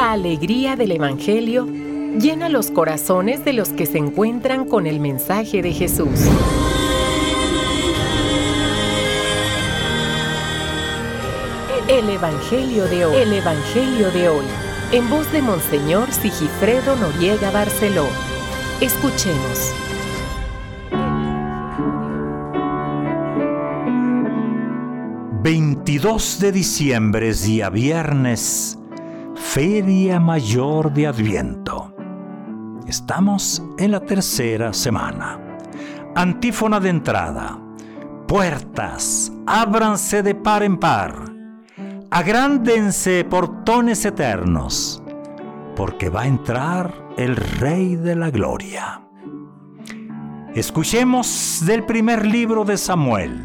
La 0.00 0.12
alegría 0.12 0.76
del 0.76 0.92
Evangelio 0.92 1.66
llena 1.66 2.48
los 2.48 2.70
corazones 2.70 3.44
de 3.44 3.52
los 3.52 3.68
que 3.68 3.84
se 3.84 3.98
encuentran 3.98 4.64
con 4.64 4.86
el 4.86 4.98
mensaje 4.98 5.60
de 5.60 5.74
Jesús. 5.74 6.08
El 11.86 12.08
Evangelio 12.08 12.86
de 12.86 13.04
hoy. 13.04 13.14
El 13.14 13.32
Evangelio 13.34 14.10
de 14.10 14.30
hoy. 14.30 14.44
En 14.90 15.10
voz 15.10 15.30
de 15.32 15.42
Monseñor 15.42 16.10
Sigifredo 16.12 16.96
Noriega 16.96 17.50
Barceló. 17.50 18.06
Escuchemos. 18.80 19.74
22 25.42 26.40
de 26.40 26.52
diciembre, 26.52 27.34
día 27.34 27.68
viernes, 27.68 28.79
Feria 29.52 30.20
Mayor 30.20 30.92
de 30.92 31.08
Adviento. 31.08 31.92
Estamos 32.86 33.60
en 33.78 33.90
la 33.90 33.98
tercera 33.98 34.72
semana. 34.72 35.40
Antífona 36.14 36.78
de 36.78 36.90
entrada. 36.90 37.58
Puertas, 38.28 39.32
ábranse 39.48 40.22
de 40.22 40.36
par 40.36 40.62
en 40.62 40.78
par. 40.78 41.16
Agrándense 42.12 43.24
portones 43.24 44.04
eternos, 44.04 45.02
porque 45.74 46.10
va 46.10 46.22
a 46.22 46.28
entrar 46.28 46.94
el 47.16 47.34
Rey 47.34 47.96
de 47.96 48.14
la 48.14 48.30
Gloria. 48.30 49.02
Escuchemos 50.54 51.64
del 51.66 51.82
primer 51.82 52.24
libro 52.24 52.64
de 52.64 52.76
Samuel 52.76 53.42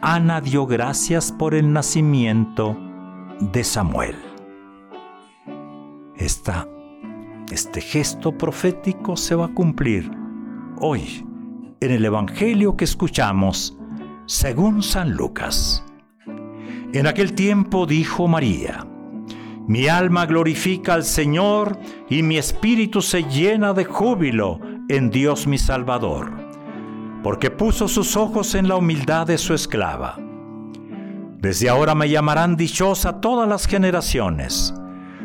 Ana 0.00 0.40
dio 0.40 0.66
gracias 0.66 1.30
por 1.30 1.54
el 1.54 1.70
nacimiento 1.70 2.74
de 3.40 3.64
Samuel. 3.64 4.33
Este 6.16 7.80
gesto 7.80 8.36
profético 8.36 9.16
se 9.16 9.34
va 9.34 9.46
a 9.46 9.54
cumplir 9.54 10.10
hoy 10.78 11.26
en 11.80 11.90
el 11.90 12.04
Evangelio 12.04 12.76
que 12.76 12.84
escuchamos 12.84 13.76
según 14.26 14.82
San 14.82 15.12
Lucas. 15.12 15.84
En 16.92 17.06
aquel 17.06 17.34
tiempo 17.34 17.86
dijo 17.86 18.28
María, 18.28 18.86
mi 19.66 19.88
alma 19.88 20.26
glorifica 20.26 20.94
al 20.94 21.04
Señor 21.04 21.78
y 22.08 22.22
mi 22.22 22.38
espíritu 22.38 23.02
se 23.02 23.24
llena 23.24 23.72
de 23.72 23.84
júbilo 23.84 24.60
en 24.88 25.10
Dios 25.10 25.46
mi 25.46 25.58
Salvador 25.58 26.44
porque 27.24 27.50
puso 27.50 27.88
sus 27.88 28.18
ojos 28.18 28.54
en 28.54 28.68
la 28.68 28.76
humildad 28.76 29.26
de 29.26 29.38
su 29.38 29.54
esclava. 29.54 30.18
Desde 31.38 31.70
ahora 31.70 31.94
me 31.94 32.10
llamarán 32.10 32.54
dichosa 32.54 33.22
todas 33.22 33.48
las 33.48 33.66
generaciones, 33.66 34.74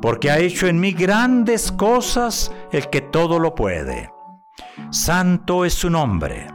porque 0.00 0.30
ha 0.30 0.38
hecho 0.38 0.66
en 0.66 0.80
mí 0.80 0.92
grandes 0.92 1.72
cosas 1.72 2.52
el 2.72 2.88
que 2.88 3.00
todo 3.00 3.38
lo 3.38 3.54
puede. 3.54 4.10
Santo 4.90 5.64
es 5.64 5.74
su 5.74 5.90
nombre, 5.90 6.46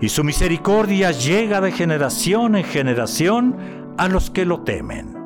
y 0.00 0.08
su 0.08 0.24
misericordia 0.24 1.10
llega 1.10 1.60
de 1.60 1.72
generación 1.72 2.56
en 2.56 2.64
generación 2.64 3.94
a 3.98 4.08
los 4.08 4.30
que 4.30 4.44
lo 4.44 4.60
temen. 4.60 5.16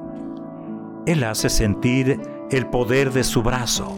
Él 1.06 1.24
hace 1.24 1.48
sentir 1.48 2.20
el 2.50 2.66
poder 2.66 3.12
de 3.12 3.24
su 3.24 3.42
brazo, 3.42 3.96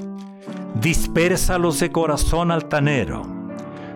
dispersa 0.75 1.59
los 1.59 1.81
de 1.81 1.93
corazón 1.93 2.51
altanero 2.51 3.43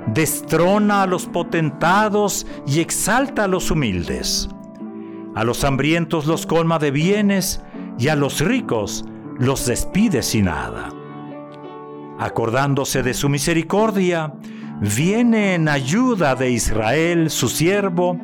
destrona 0.06 1.02
a 1.02 1.06
los 1.06 1.26
potentados 1.26 2.46
y 2.66 2.80
exalta 2.80 3.44
a 3.44 3.48
los 3.48 3.70
humildes. 3.70 4.48
A 5.34 5.44
los 5.44 5.64
hambrientos 5.64 6.26
los 6.26 6.46
colma 6.46 6.78
de 6.78 6.90
bienes 6.90 7.60
y 7.98 8.08
a 8.08 8.16
los 8.16 8.40
ricos 8.40 9.04
los 9.38 9.66
despide 9.66 10.22
sin 10.22 10.46
nada. 10.46 10.90
Acordándose 12.18 13.02
de 13.02 13.14
su 13.14 13.28
misericordia, 13.28 14.32
viene 14.80 15.54
en 15.54 15.68
ayuda 15.68 16.34
de 16.34 16.50
Israel, 16.50 17.30
su 17.30 17.48
siervo, 17.48 18.18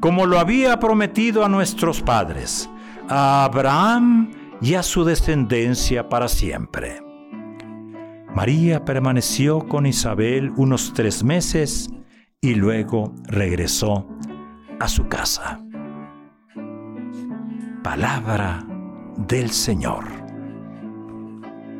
como 0.00 0.26
lo 0.26 0.38
había 0.38 0.78
prometido 0.78 1.44
a 1.44 1.48
nuestros 1.48 2.02
padres, 2.02 2.68
a 3.08 3.44
Abraham 3.44 4.32
y 4.60 4.74
a 4.74 4.82
su 4.82 5.04
descendencia 5.04 6.08
para 6.08 6.28
siempre. 6.28 7.00
María 8.34 8.84
permaneció 8.84 9.60
con 9.60 9.86
Isabel 9.86 10.52
unos 10.56 10.92
tres 10.92 11.24
meses 11.24 11.88
y 12.40 12.54
luego 12.54 13.14
regresó 13.24 14.06
a 14.78 14.88
su 14.88 15.08
casa. 15.08 15.60
Palabra 17.82 18.66
del 19.16 19.50
Señor. 19.50 20.25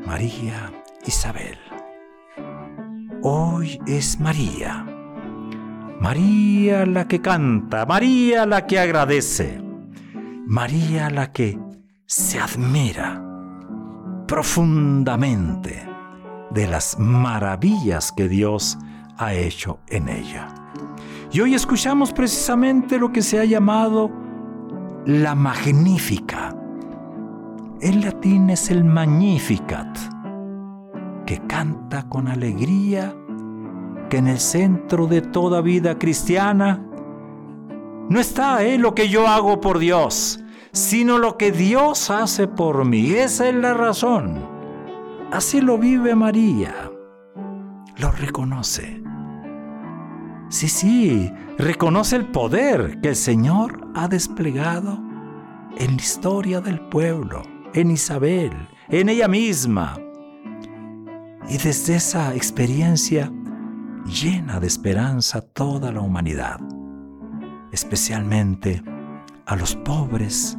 María 0.06 0.72
Isabel. 1.04 1.58
Hoy 3.22 3.80
es 3.88 4.20
María. 4.20 4.86
María 6.00 6.86
la 6.86 7.08
que 7.08 7.20
canta, 7.20 7.84
María 7.86 8.46
la 8.46 8.66
que 8.66 8.78
agradece, 8.78 9.60
María 10.46 11.10
la 11.10 11.32
que 11.32 11.58
se 12.06 12.38
admira 12.38 13.20
profundamente 14.28 15.88
de 16.50 16.68
las 16.68 17.00
maravillas 17.00 18.12
que 18.12 18.28
Dios 18.28 18.78
ha 19.18 19.34
hecho 19.34 19.80
en 19.88 20.08
ella. 20.08 20.46
Y 21.32 21.40
hoy 21.40 21.54
escuchamos 21.54 22.12
precisamente 22.12 23.00
lo 23.00 23.10
que 23.10 23.22
se 23.22 23.40
ha 23.40 23.44
llamado 23.44 24.12
la 25.04 25.34
magnífica. 25.34 26.55
En 27.80 28.00
latín 28.00 28.48
es 28.48 28.70
el 28.70 28.84
Magnificat, 28.84 29.98
que 31.26 31.38
canta 31.46 32.08
con 32.08 32.26
alegría 32.26 33.14
que 34.08 34.16
en 34.16 34.28
el 34.28 34.38
centro 34.38 35.06
de 35.06 35.20
toda 35.20 35.60
vida 35.60 35.98
cristiana 35.98 36.82
no 38.08 38.18
está 38.18 38.64
eh, 38.64 38.78
lo 38.78 38.94
que 38.94 39.08
yo 39.08 39.26
hago 39.26 39.60
por 39.60 39.78
Dios, 39.78 40.40
sino 40.72 41.18
lo 41.18 41.36
que 41.36 41.52
Dios 41.52 42.10
hace 42.10 42.48
por 42.48 42.84
mí. 42.84 43.10
Esa 43.10 43.48
es 43.48 43.54
la 43.54 43.74
razón. 43.74 44.48
Así 45.30 45.60
lo 45.60 45.76
vive 45.76 46.14
María. 46.14 46.90
Lo 47.98 48.10
reconoce. 48.10 49.02
Sí, 50.48 50.68
sí, 50.68 51.32
reconoce 51.58 52.16
el 52.16 52.26
poder 52.26 53.00
que 53.02 53.08
el 53.08 53.16
Señor 53.16 53.88
ha 53.94 54.08
desplegado 54.08 54.98
en 55.76 55.96
la 55.96 56.02
historia 56.02 56.60
del 56.60 56.80
pueblo, 56.80 57.42
en 57.76 57.92
Isabel, 57.92 58.50
en 58.88 59.08
ella 59.08 59.28
misma. 59.28 59.96
Y 61.48 61.58
desde 61.58 61.94
esa 61.94 62.34
experiencia 62.34 63.32
llena 64.04 64.58
de 64.58 64.66
esperanza 64.66 65.40
toda 65.40 65.92
la 65.92 66.00
humanidad, 66.00 66.58
especialmente 67.70 68.82
a 69.46 69.54
los 69.54 69.76
pobres 69.76 70.58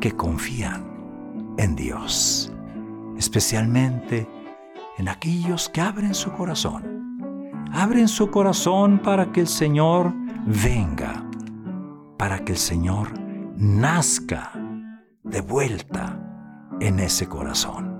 que 0.00 0.12
confían 0.12 1.54
en 1.58 1.76
Dios 1.76 2.52
especialmente 3.18 4.28
en 4.98 5.08
aquellos 5.08 5.68
que 5.68 5.80
abren 5.80 6.14
su 6.14 6.32
corazón. 6.32 7.64
Abren 7.72 8.08
su 8.08 8.30
corazón 8.30 9.00
para 9.00 9.32
que 9.32 9.40
el 9.40 9.48
Señor 9.48 10.12
venga, 10.46 11.24
para 12.16 12.44
que 12.44 12.52
el 12.52 12.58
Señor 12.58 13.08
nazca 13.56 14.52
de 15.24 15.40
vuelta 15.40 16.22
en 16.80 17.00
ese 17.00 17.28
corazón. 17.28 17.96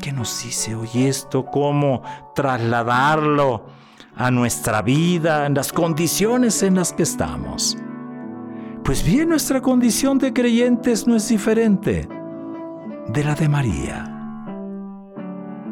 ¿Qué 0.00 0.12
nos 0.12 0.42
dice 0.42 0.74
hoy 0.74 0.88
esto? 0.94 1.46
¿Cómo 1.46 2.02
trasladarlo 2.34 3.66
a 4.14 4.30
nuestra 4.30 4.82
vida, 4.82 5.46
en 5.46 5.54
las 5.54 5.72
condiciones 5.72 6.62
en 6.62 6.76
las 6.76 6.92
que 6.92 7.02
estamos? 7.02 7.76
Pues 8.84 9.04
bien, 9.04 9.28
nuestra 9.28 9.60
condición 9.60 10.18
de 10.18 10.32
creyentes 10.32 11.06
no 11.08 11.16
es 11.16 11.28
diferente 11.28 12.08
de 13.08 13.24
la 13.24 13.34
de 13.34 13.48
María. 13.48 14.12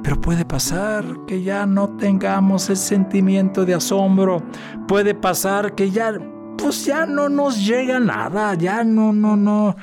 Pero 0.03 0.21
puede 0.21 0.45
pasar 0.45 1.05
que 1.27 1.43
ya 1.43 1.65
no 1.65 1.91
tengamos 1.97 2.69
el 2.69 2.77
sentimiento 2.77 3.65
de 3.65 3.75
asombro, 3.75 4.43
puede 4.87 5.15
pasar 5.15 5.75
que 5.75 5.91
ya, 5.91 6.13
pues 6.59 6.85
ya 6.85 7.07
no 7.07 7.29
nos 7.29 7.65
llega 7.65 8.01
nada, 8.01 8.55
ya 8.55 8.85
no, 8.85 9.13
no, 9.13 9.37
no, 9.37 9.77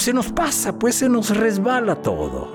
se 0.00 0.12
nos 0.12 0.32
pasa, 0.32 0.78
pues 0.78 0.96
se 0.96 1.08
nos 1.08 1.36
resbala 1.36 1.96
todo. 1.96 2.52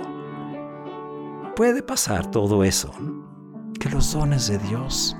Puede 1.56 1.84
pasar 1.84 2.32
todo 2.32 2.64
eso, 2.64 2.92
que 3.80 3.90
los 3.90 4.14
dones 4.14 4.48
de 4.48 4.58
Dios 4.60 5.16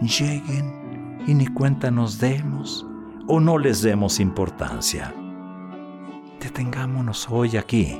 lleguen 0.00 1.22
y 1.26 1.34
ni 1.34 1.46
cuenta 1.46 1.90
nos 1.90 2.18
demos 2.18 2.86
o 3.26 3.40
no 3.40 3.58
les 3.58 3.82
demos 3.82 4.20
importancia 4.20 5.12
detengámonos 6.44 7.26
hoy 7.30 7.56
aquí. 7.56 7.98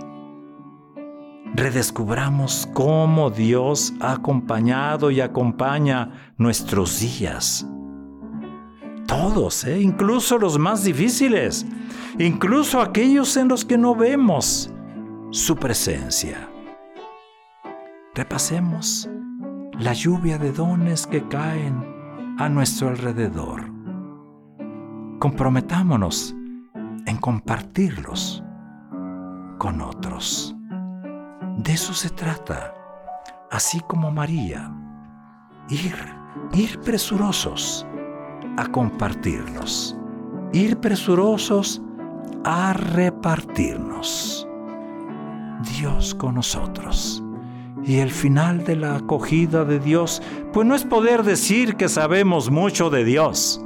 Redescubramos 1.55 2.69
cómo 2.75 3.31
Dios 3.31 3.95
ha 4.01 4.13
acompañado 4.13 5.11
y 5.11 5.21
acompaña 5.21 6.35
nuestros 6.37 7.01
días. 7.01 7.67
Todos, 9.07 9.65
¿eh? 9.65 9.81
incluso 9.81 10.39
los 10.39 10.59
más 10.59 10.85
difíciles, 10.85 11.65
incluso 12.19 12.81
aquellos 12.81 13.37
en 13.37 13.49
los 13.49 13.65
que 13.65 13.79
no 13.79 13.95
vemos 13.95 14.73
su 15.31 15.57
presencia. 15.57 16.49
Repasemos 18.15 19.09
la 19.79 19.93
lluvia 19.93 20.39
de 20.39 20.53
dones 20.53 21.07
que 21.07 21.27
caen 21.27 21.85
a 22.39 22.49
nuestro 22.49 22.89
alrededor. 22.89 23.65
Comprometámonos 25.19 26.35
en 27.07 27.17
compartirlos 27.17 28.45
con 29.59 29.81
otros. 29.81 30.55
De 31.59 31.73
eso 31.73 31.93
se 31.93 32.11
trata, 32.11 32.75
así 33.51 33.81
como 33.89 34.11
María, 34.11 34.73
ir, 35.69 35.95
ir 36.53 36.81
presurosos 36.81 37.87
a 38.57 38.67
compartirlos, 38.67 39.97
ir 40.53 40.79
presurosos 40.79 41.84
a 42.45 42.73
repartirnos. 42.73 44.47
Dios 45.79 46.15
con 46.15 46.35
nosotros. 46.35 47.23
Y 47.85 47.99
el 47.99 48.11
final 48.11 48.65
de 48.65 48.77
la 48.77 48.97
acogida 48.97 49.65
de 49.65 49.79
Dios, 49.79 50.23
pues 50.53 50.67
no 50.67 50.75
es 50.75 50.85
poder 50.85 51.23
decir 51.23 51.77
que 51.77 51.89
sabemos 51.89 52.51
mucho 52.51 52.89
de 52.89 53.05
Dios, 53.05 53.61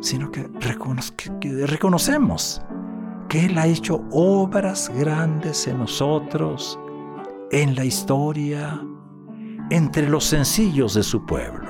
sino 0.00 0.30
que, 0.30 0.48
reconocemos 0.60 2.62
que 3.28 3.46
Él 3.46 3.58
ha 3.58 3.66
hecho 3.66 4.04
obras 4.10 4.90
grandes 4.94 5.66
en 5.66 5.78
nosotros, 5.78 6.78
en 7.50 7.74
la 7.74 7.84
historia, 7.84 8.80
entre 9.70 10.08
los 10.08 10.24
sencillos 10.24 10.94
de 10.94 11.02
su 11.02 11.24
pueblo. 11.24 11.65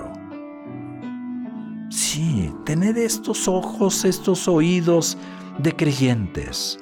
Sí, 1.88 2.52
tener 2.64 2.98
estos 2.98 3.48
ojos, 3.48 4.04
estos 4.04 4.48
oídos 4.48 5.16
de 5.58 5.74
creyentes. 5.74 6.78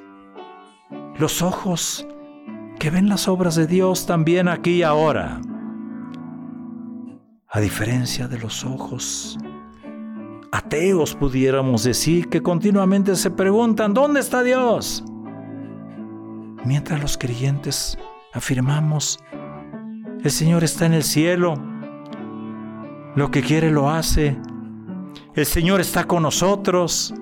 Los 1.17 1.41
ojos 1.41 2.07
que 2.79 2.89
ven 2.89 3.07
las 3.07 3.27
obras 3.27 3.55
de 3.55 3.67
Dios 3.67 4.05
también 4.05 4.47
aquí 4.47 4.77
y 4.77 4.83
ahora. 4.83 5.41
A 7.49 7.59
diferencia 7.59 8.27
de 8.27 8.39
los 8.39 8.65
ojos 8.65 9.37
ateos, 10.51 11.15
pudiéramos 11.15 11.83
decir, 11.83 12.29
que 12.29 12.41
continuamente 12.41 13.15
se 13.15 13.29
preguntan, 13.29 13.93
¿dónde 13.93 14.21
está 14.21 14.41
Dios? 14.41 15.03
Mientras 16.65 17.01
los 17.01 17.17
creyentes 17.17 17.97
afirmamos, 18.33 19.19
el 20.23 20.31
Señor 20.31 20.63
está 20.63 20.85
en 20.85 20.93
el 20.93 21.03
cielo, 21.03 21.55
lo 23.15 23.31
que 23.31 23.41
quiere 23.41 23.69
lo 23.69 23.89
hace, 23.89 24.37
el 25.35 25.45
Señor 25.45 25.81
está 25.81 26.05
con 26.05 26.23
nosotros, 26.23 27.13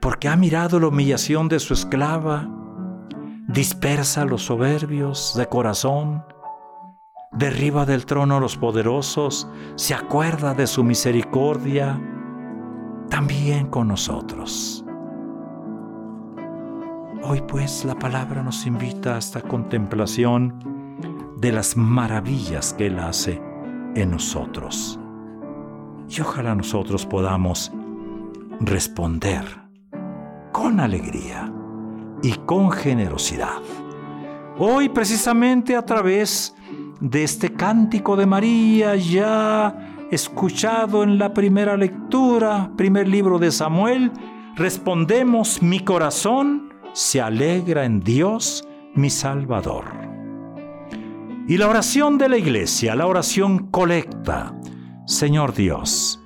porque 0.00 0.28
ha 0.28 0.36
mirado 0.36 0.80
la 0.80 0.88
humillación 0.88 1.46
de 1.46 1.60
su 1.60 1.74
esclava, 1.74 2.48
dispersa 3.48 4.24
los 4.24 4.44
soberbios 4.44 5.34
de 5.36 5.46
corazón, 5.46 6.24
derriba 7.32 7.84
del 7.84 8.06
trono 8.06 8.38
a 8.38 8.40
los 8.40 8.56
poderosos, 8.56 9.46
se 9.74 9.92
acuerda 9.92 10.54
de 10.54 10.66
su 10.66 10.84
misericordia, 10.84 12.00
también 13.10 13.66
con 13.66 13.88
nosotros. 13.88 14.82
Hoy 17.24 17.42
pues 17.46 17.84
la 17.84 17.94
palabra 17.94 18.42
nos 18.42 18.66
invita 18.66 19.16
a 19.16 19.18
esta 19.18 19.42
contemplación 19.42 20.58
de 21.36 21.52
las 21.52 21.76
maravillas 21.76 22.72
que 22.72 22.86
Él 22.86 22.98
hace 22.98 23.40
en 23.94 24.12
nosotros. 24.12 24.98
Y 26.14 26.20
ojalá 26.20 26.54
nosotros 26.54 27.06
podamos 27.06 27.72
responder 28.60 29.44
con 30.52 30.78
alegría 30.78 31.50
y 32.22 32.32
con 32.44 32.70
generosidad. 32.70 33.62
Hoy 34.58 34.90
precisamente 34.90 35.74
a 35.74 35.86
través 35.86 36.54
de 37.00 37.24
este 37.24 37.54
cántico 37.54 38.14
de 38.16 38.26
María 38.26 38.94
ya 38.94 40.06
escuchado 40.10 41.02
en 41.02 41.18
la 41.18 41.32
primera 41.32 41.78
lectura, 41.78 42.70
primer 42.76 43.08
libro 43.08 43.38
de 43.38 43.50
Samuel, 43.50 44.12
respondemos, 44.54 45.62
mi 45.62 45.80
corazón 45.80 46.74
se 46.92 47.22
alegra 47.22 47.86
en 47.86 48.00
Dios, 48.00 48.68
mi 48.94 49.08
Salvador. 49.08 49.86
Y 51.48 51.56
la 51.56 51.68
oración 51.68 52.18
de 52.18 52.28
la 52.28 52.36
iglesia, 52.36 52.94
la 52.94 53.06
oración 53.06 53.70
colecta, 53.70 54.54
Señor 55.12 55.54
Dios, 55.54 56.20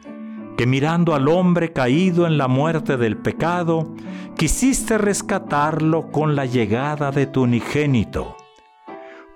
que 0.56 0.66
mirando 0.66 1.14
al 1.14 1.28
hombre 1.28 1.72
caído 1.72 2.26
en 2.26 2.38
la 2.38 2.48
muerte 2.48 2.96
del 2.96 3.16
pecado, 3.16 3.94
quisiste 4.36 4.96
rescatarlo 4.98 6.10
con 6.10 6.34
la 6.36 6.46
llegada 6.46 7.10
de 7.10 7.26
tu 7.26 7.42
unigénito 7.42 8.36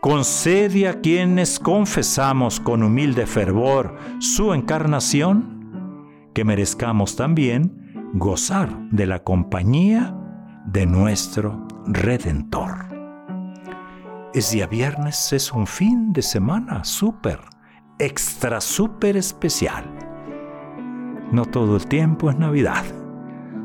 concede 0.00 0.88
a 0.88 1.00
quienes 1.00 1.60
confesamos 1.60 2.58
con 2.58 2.82
humilde 2.82 3.26
fervor 3.26 3.98
su 4.18 4.54
encarnación, 4.54 6.30
que 6.34 6.44
merezcamos 6.44 7.16
también 7.16 8.10
gozar 8.14 8.88
de 8.90 9.06
la 9.06 9.22
compañía 9.22 10.16
de 10.64 10.86
nuestro 10.86 11.66
Redentor. 11.86 12.88
Es 14.32 14.52
día 14.52 14.66
viernes, 14.66 15.32
es 15.32 15.52
un 15.52 15.66
fin 15.66 16.12
de 16.12 16.22
semana 16.22 16.84
súper, 16.84 17.40
extra 18.00 18.60
súper 18.60 19.16
especial. 19.16 19.84
No 21.30 21.44
todo 21.44 21.76
el 21.76 21.86
tiempo 21.86 22.30
es 22.30 22.36
Navidad. 22.36 22.84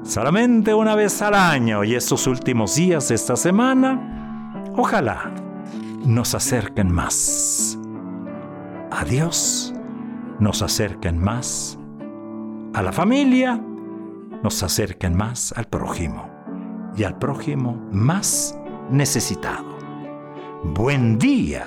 Solamente 0.04 0.74
una 0.74 0.94
vez 0.94 1.22
al 1.22 1.34
año 1.34 1.84
y 1.84 1.96
estos 1.96 2.28
últimos 2.28 2.76
días 2.76 3.10
de 3.10 3.16
esta 3.16 3.36
semana, 3.36 4.64
ojalá 4.76 5.34
nos 6.06 6.36
acerquen 6.36 6.92
más 6.92 7.80
a 8.92 9.04
Dios, 9.04 9.74
nos 10.40 10.62
acerquen 10.62 11.18
más 11.18 11.80
a 12.74 12.84
la 12.84 12.92
familia, 12.92 13.60
nos 14.44 14.62
acerquen 14.62 15.16
más 15.18 15.54
al 15.58 15.66
prójimo 15.66 16.30
y 16.96 17.04
al 17.04 17.18
prójimo 17.18 17.82
más 17.92 18.56
necesitado. 18.92 19.76
Buen 20.64 21.18
día. 21.18 21.66